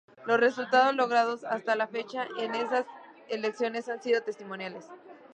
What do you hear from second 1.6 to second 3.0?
la fecha en estas